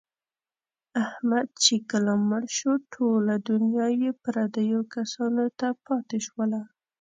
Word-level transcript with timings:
احمد 1.05 1.47
چې 1.63 1.75
کله 1.91 2.13
مړ 2.27 2.43
شو، 2.57 2.71
ټوله 2.93 3.35
دنیا 3.49 3.87
یې 4.01 4.11
پردیو 4.23 4.79
کسانو 4.93 5.45
ته 5.59 5.67
پاتې 5.85 6.17
شوله. 6.27 6.61